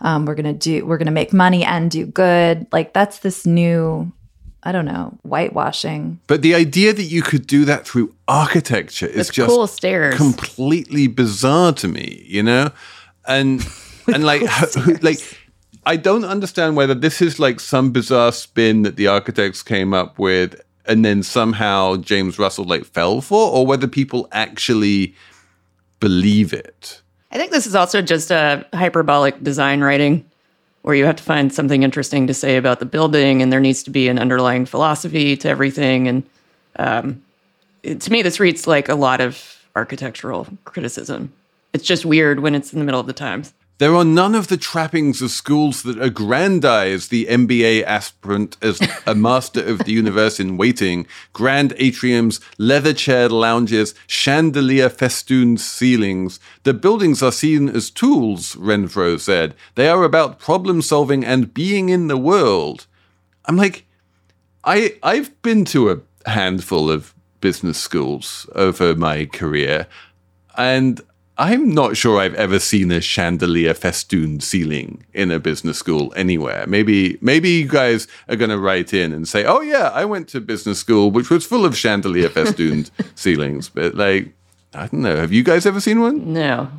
[0.01, 4.11] um, we're gonna do we're gonna make money and do good like that's this new
[4.63, 6.19] I don't know, whitewashing.
[6.27, 10.15] But the idea that you could do that through architecture is just cool stairs.
[10.15, 12.71] completely bizarre to me, you know?
[13.25, 13.65] And
[14.13, 14.41] and like
[15.01, 15.19] like
[15.85, 20.19] I don't understand whether this is like some bizarre spin that the architects came up
[20.19, 25.15] with and then somehow James Russell like fell for or whether people actually
[25.99, 27.01] believe it.
[27.31, 30.25] I think this is also just a hyperbolic design writing
[30.83, 33.83] where you have to find something interesting to say about the building and there needs
[33.83, 36.07] to be an underlying philosophy to everything.
[36.07, 36.23] And
[36.77, 37.21] um,
[37.83, 41.33] it, to me, this reads like a lot of architectural criticism.
[41.73, 43.53] It's just weird when it's in the middle of the times.
[43.79, 49.13] There are none of the trappings of schools that aggrandize the MBA aspirant as a
[49.27, 51.05] master of the universe in waiting.
[51.31, 56.39] Grand atriums, leather chaired lounges, chandelier festooned ceilings.
[56.63, 59.53] The buildings are seen as tools, Renfro said.
[59.75, 62.87] They are about problem solving and being in the world.
[63.45, 63.85] I'm like,
[64.63, 69.85] I I've been to a handful of business schools over my career,
[70.57, 70.99] and
[71.39, 76.65] I'm not sure I've ever seen a chandelier festooned ceiling in a business school anywhere.
[76.67, 80.27] Maybe maybe you guys are going to write in and say, "Oh yeah, I went
[80.29, 84.33] to business school which was full of chandelier festooned ceilings." But like,
[84.73, 85.15] I don't know.
[85.15, 86.33] Have you guys ever seen one?
[86.33, 86.69] No.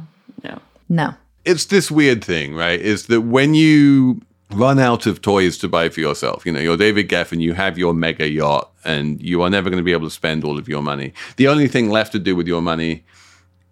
[0.42, 0.61] No.
[0.88, 1.14] No.
[1.44, 2.80] It's this weird thing, right?
[2.80, 6.76] Is that when you run out of toys to buy for yourself, you know, you're
[6.76, 10.09] David Geffen, you have your mega yacht and you are never going to be able
[10.09, 11.12] to spend all of your money.
[11.36, 13.04] The only thing left to do with your money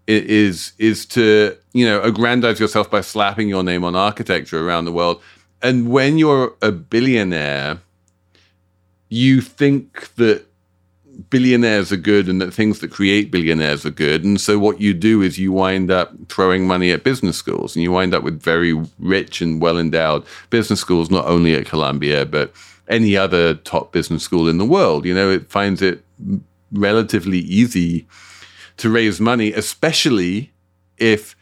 [0.07, 4.93] is is to you know aggrandize yourself by slapping your name on architecture around the
[4.93, 5.21] world.
[5.63, 7.79] And when you're a billionaire,
[9.09, 10.47] you think that
[11.31, 14.23] billionaires are good and that things that create billionaires are good.
[14.23, 17.83] And so what you do is you wind up throwing money at business schools and
[17.83, 22.27] you wind up with very rich and well endowed business schools, not only at Columbia,
[22.27, 22.53] but
[22.89, 25.05] any other top business school in the world.
[25.05, 26.05] You know, it finds it
[26.71, 28.07] relatively easy
[28.79, 30.53] to raise money, especially
[30.99, 31.37] if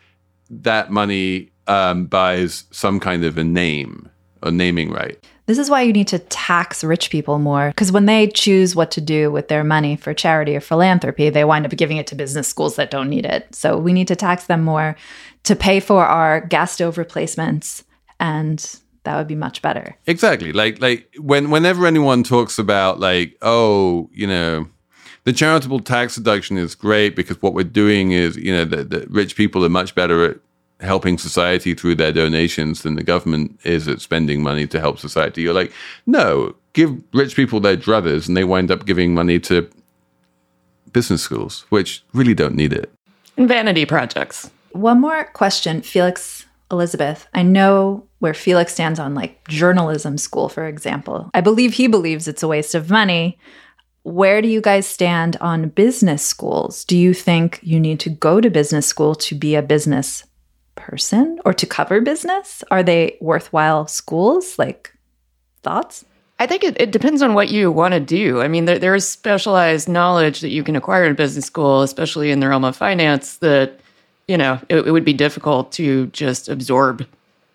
[0.51, 4.11] that money um, buys some kind of a name
[4.45, 5.19] a naming right.
[5.47, 8.91] This is why you need to tax rich people more because when they choose what
[8.93, 12.15] to do with their money for charity or philanthropy, they wind up giving it to
[12.15, 13.53] business schools that don't need it.
[13.55, 14.97] So we need to tax them more
[15.45, 17.85] to pay for our gas stove replacements
[18.21, 19.97] and that would be much better.
[20.07, 20.53] Exactly.
[20.53, 24.69] Like like when whenever anyone talks about like, oh, you know,
[25.25, 29.07] the charitable tax deduction is great because what we're doing is, you know, the, the
[29.09, 30.37] rich people are much better at
[30.81, 35.41] helping society through their donations than the government is at spending money to help society.
[35.43, 35.73] You're like,
[36.07, 39.69] no, give rich people their druthers and they wind up giving money to
[40.93, 42.93] business schools, which really don't need it.
[43.37, 44.51] And vanity projects.
[44.73, 47.27] One more question, Felix Elizabeth.
[47.33, 51.31] I know where Felix stands on like journalism school, for example.
[51.35, 53.39] I believe he believes it's a waste of money.
[54.05, 56.85] Where do you guys stand on business schools?
[56.85, 60.25] Do you think you need to go to business school to be a business
[60.75, 62.63] person or to cover business?
[62.71, 64.59] Are they worthwhile schools?
[64.59, 64.93] Like,
[65.63, 66.05] thoughts?
[66.39, 68.43] I think it, it depends on what you want to do.
[68.43, 72.31] I mean, there, there is specialized knowledge that you can acquire in business school, especially
[72.31, 73.81] in the realm of finance, that,
[74.29, 77.07] you know, it, it would be difficult to just absorb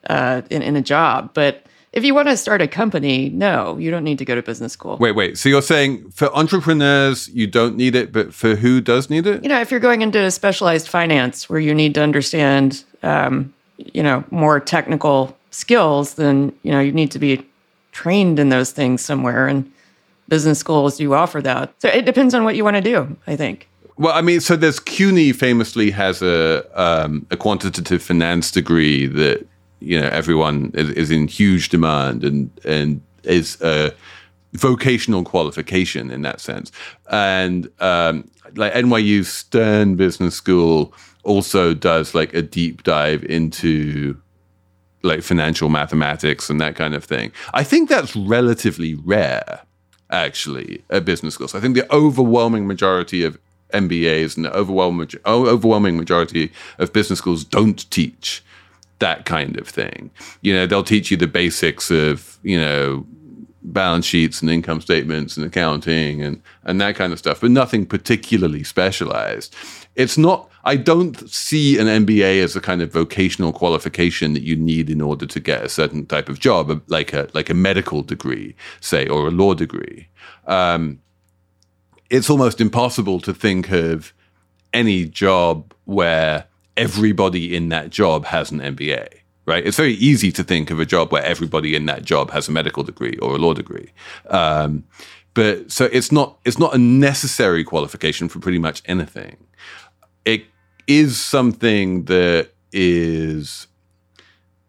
[0.10, 1.32] uh, in, in a job.
[1.36, 4.44] But if you want to start a company, no, you don't need to go to
[4.44, 4.98] business school.
[4.98, 5.38] Wait, wait.
[5.38, 9.42] So you're saying for entrepreneurs, you don't need it, but for who does need it?
[9.44, 14.04] You know, if you're going into specialized finance where you need to understand, um, you
[14.04, 17.44] know, more technical skills, then, you know, you need to be
[17.92, 19.48] trained in those things somewhere.
[19.48, 19.72] And
[20.28, 21.74] business schools do offer that.
[21.80, 23.68] So it depends on what you want to do, I think.
[23.98, 29.46] Well, I mean, so there's CUNY famously has a um, a quantitative finance degree that
[29.80, 33.94] you know everyone is, is in huge demand and and is a
[34.54, 36.72] vocational qualification in that sense.
[37.10, 44.18] And um, like NYU Stern Business School also does like a deep dive into
[45.04, 47.32] like financial mathematics and that kind of thing.
[47.54, 49.62] I think that's relatively rare,
[50.10, 51.56] actually, at business schools.
[51.56, 53.38] I think the overwhelming majority of
[53.74, 58.44] MBAs and the overwhelming overwhelming majority of business schools don't teach
[59.00, 60.12] that kind of thing.
[60.42, 63.06] You know, they'll teach you the basics of, you know,
[63.62, 67.86] balance sheets and income statements and accounting and and that kind of stuff, but nothing
[67.86, 69.56] particularly specialized.
[69.96, 74.56] It's not I don't see an MBA as a kind of vocational qualification that you
[74.56, 78.02] need in order to get a certain type of job, like a like a medical
[78.02, 80.08] degree, say, or a law degree.
[80.48, 81.00] Um,
[82.10, 84.14] it's almost impossible to think of
[84.74, 86.46] any job where
[86.80, 89.08] everybody in that job has an MBA,
[89.46, 89.66] right?
[89.66, 92.52] It's very easy to think of a job where everybody in that job has a
[92.52, 93.92] medical degree or a law degree.
[94.30, 94.86] Um,
[95.34, 99.38] but so it's not it's not a necessary qualification for pretty much anything.
[100.26, 100.46] It
[100.88, 103.68] is something that is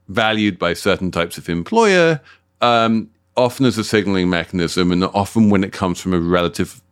[0.09, 2.21] valued by certain types of employer,
[2.61, 6.83] um, often as a signaling mechanism, and often when it comes from a relative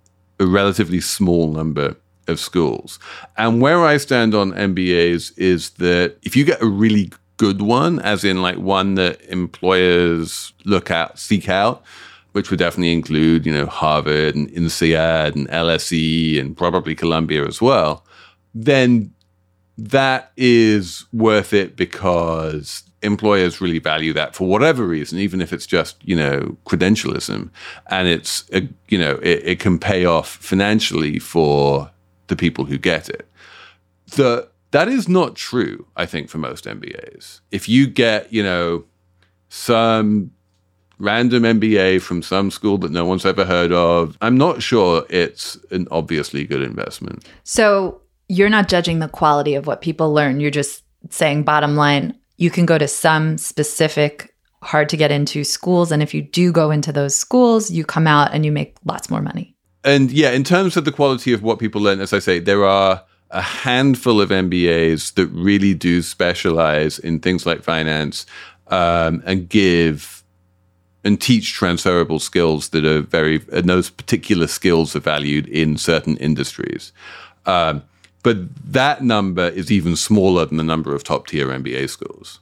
[0.40, 1.96] a relatively small number
[2.28, 2.98] of schools.
[3.36, 8.00] And where I stand on MBAs is that if you get a really good one,
[8.00, 11.82] as in like one that employers look at, seek out,
[12.32, 17.60] which would definitely include, you know, Harvard and INSEAD and LSE and probably Columbia as
[17.60, 18.04] well,
[18.54, 19.12] then
[19.78, 25.66] that is worth it because employers really value that for whatever reason, even if it's
[25.66, 27.48] just you know credentialism,
[27.86, 31.90] and it's a, you know it, it can pay off financially for
[32.28, 33.28] the people who get it.
[34.16, 37.40] The that is not true, I think, for most MBAs.
[37.50, 38.84] If you get, you know,
[39.48, 40.30] some
[40.98, 45.56] random MBA from some school that no one's ever heard of, I'm not sure it's
[45.70, 47.24] an obviously good investment.
[47.44, 50.40] So you're not judging the quality of what people learn.
[50.40, 55.44] You're just saying, bottom line, you can go to some specific hard to get into
[55.44, 55.92] schools.
[55.92, 59.08] And if you do go into those schools, you come out and you make lots
[59.08, 62.18] more money and yeah, in terms of the quality of what people learn, as I
[62.18, 68.26] say, there are a handful of MBAs that really do specialize in things like finance
[68.68, 70.22] um, and give
[71.04, 76.16] and teach transferable skills that are very, and those particular skills are valued in certain
[76.16, 76.92] industries.
[77.46, 77.82] Um,
[78.22, 78.36] but
[78.72, 82.40] that number is even smaller than the number of top tier MBA schools.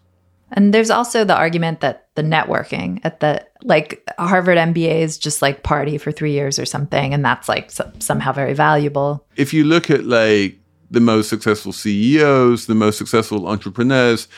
[0.53, 5.43] And there's also the argument that the networking at the like Harvard MBA is just
[5.43, 9.27] like party for three years or something, and that's like so- somehow very valuable.
[9.37, 10.59] If you look at like
[10.91, 14.29] the most successful CEOs, the most successful entrepreneurs,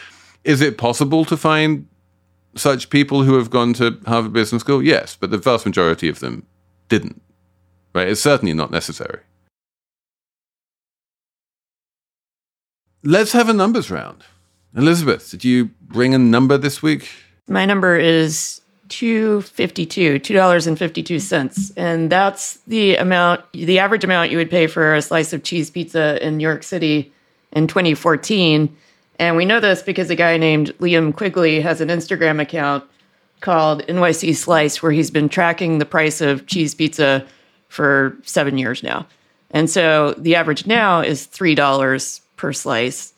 [0.44, 1.86] is it possible to find
[2.54, 4.82] such people who have gone to Harvard Business School?
[4.82, 6.46] Yes, but the vast majority of them
[6.88, 7.20] didn't.
[7.94, 8.08] Right?
[8.08, 9.20] It's certainly not necessary.
[13.02, 14.24] Let's have a numbers round.
[14.76, 17.08] Elizabeth, did you bring a number this week?
[17.48, 24.66] My number is 252 $2.52 and that's the amount the average amount you would pay
[24.66, 27.12] for a slice of cheese pizza in new york city
[27.52, 28.74] in 2014
[29.18, 32.82] and we know this because a guy named liam quigley has an instagram account
[33.42, 37.26] called nyc slice where he's been tracking the price of cheese pizza
[37.68, 39.06] for seven years now.
[39.50, 43.12] And so the average now is $3 per slice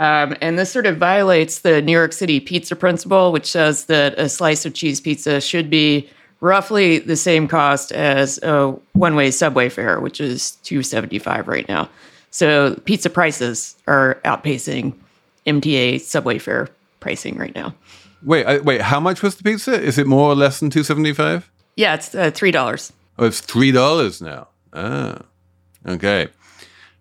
[0.00, 4.18] um, and this sort of violates the New York City pizza principle, which says that
[4.18, 6.08] a slice of cheese pizza should be
[6.40, 11.88] roughly the same cost as a one-way subway fare, which is two seventy-five right now.
[12.30, 14.94] So pizza prices are outpacing
[15.46, 16.68] MTA subway fare
[17.00, 17.74] pricing right now.
[18.24, 18.80] Wait, I, wait.
[18.80, 19.80] How much was the pizza?
[19.80, 21.50] Is it more or less than two seventy five?
[21.76, 22.92] Yeah, it's uh, three dollars.
[23.18, 24.48] Oh, it's three dollars now.
[24.72, 25.20] Ah,
[25.86, 26.28] okay.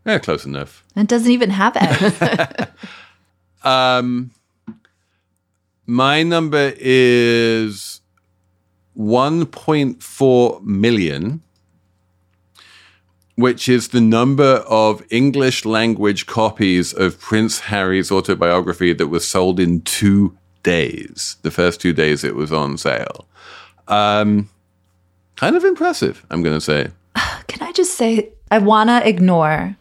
[0.06, 0.84] Yeah, close enough.
[0.96, 2.68] It doesn't even have eggs.
[3.64, 4.32] Um,
[5.86, 8.02] my number is
[8.98, 11.42] 1.4 million,
[13.36, 19.60] which is the number of English language copies of Prince Harry's autobiography that was sold
[19.60, 23.28] in two days, the first two days it was on sale.
[23.88, 24.50] Um,
[25.36, 26.90] kind of impressive, I'm going to say.
[27.48, 29.76] Can I just say, I want to ignore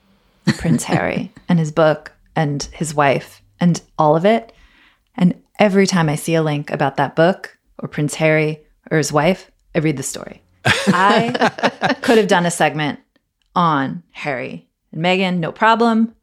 [0.59, 4.53] Prince Harry and his book and his wife and all of it.
[5.17, 9.13] And every time I see a link about that book or Prince Harry or his
[9.13, 10.43] wife, I read the story.
[10.65, 13.01] I could have done a segment
[13.55, 16.15] on Harry and Meghan, no problem.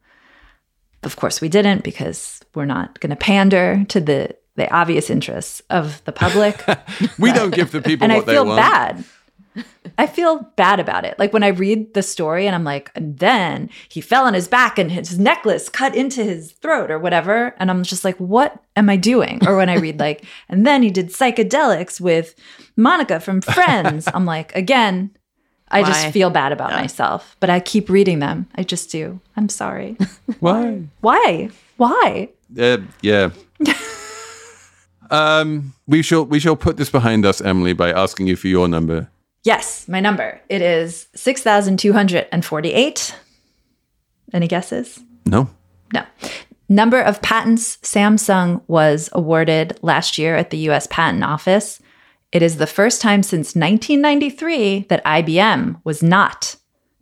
[1.02, 5.62] Of course, we didn't because we're not going to pander to the the obvious interests
[5.70, 6.62] of the public.
[7.18, 8.58] we don't give the people and what I feel they want.
[8.58, 9.04] bad.
[9.98, 11.18] I feel bad about it.
[11.18, 14.48] Like when I read the story and I'm like, and then he fell on his
[14.48, 17.54] back and his necklace cut into his throat or whatever.
[17.58, 19.46] And I'm just like, what am I doing?
[19.46, 22.34] Or when I read like, and then he did psychedelics with
[22.76, 24.08] Monica from Friends.
[24.14, 25.10] I'm like, again,
[25.70, 25.88] I Why?
[25.88, 27.36] just feel bad about myself.
[27.40, 28.48] But I keep reading them.
[28.54, 29.20] I just do.
[29.36, 29.96] I'm sorry.
[30.40, 30.82] Why?
[31.00, 31.50] Why?
[31.76, 32.30] Why?
[32.58, 33.30] Uh, yeah.
[35.10, 38.66] um, we shall we shall put this behind us, Emily, by asking you for your
[38.66, 39.08] number.
[39.42, 40.40] Yes, my number.
[40.48, 43.14] It is 6,248.
[44.32, 45.00] Any guesses?
[45.26, 45.48] No.
[45.92, 46.04] No.
[46.68, 51.80] Number of patents Samsung was awarded last year at the US Patent Office.
[52.32, 56.56] It is the first time since 1993 that IBM was not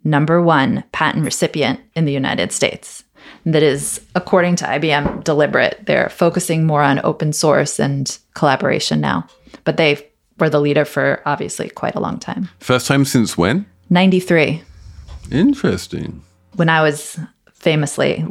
[0.05, 3.05] number one patent recipient in the United States.
[3.45, 5.85] That is, according to IBM, deliberate.
[5.85, 9.27] They're focusing more on open source and collaboration now.
[9.65, 10.08] But they
[10.39, 12.49] were the leader for obviously quite a long time.
[12.61, 13.67] First time since when?
[13.91, 14.63] 93
[15.31, 16.23] Interesting.
[16.57, 17.19] when I was
[17.55, 18.25] famously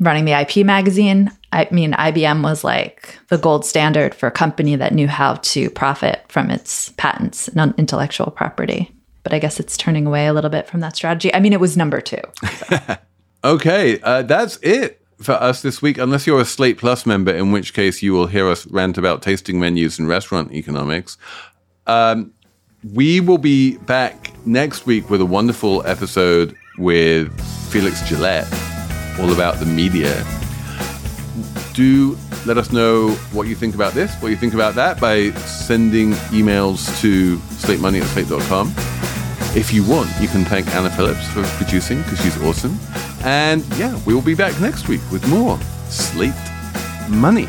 [0.00, 4.76] running the IP magazine, I mean, IBM was like the gold standard for a company
[4.76, 8.90] that knew how to profit from its patents and intellectual property.
[9.24, 11.34] But I guess it's turning away a little bit from that strategy.
[11.34, 12.20] I mean, it was number two.
[13.44, 15.96] Okay, uh, that's it for us this week.
[15.96, 19.22] Unless you're a Slate Plus member, in which case you will hear us rant about
[19.22, 21.16] tasting menus and restaurant economics.
[21.88, 22.32] Um,
[22.94, 27.32] we will be back next week with a wonderful episode with
[27.70, 28.46] Felix Gillette,
[29.18, 30.24] all about the media.
[31.72, 32.16] Do
[32.46, 36.12] let us know what you think about this, what you think about that by sending
[36.30, 38.72] emails to slatemoney at slate.com.
[39.56, 42.78] If you want, you can thank Anna Phillips for producing because she's awesome.
[43.24, 45.58] And yeah, we will be back next week with more
[45.88, 46.34] Slate
[47.08, 47.48] Money.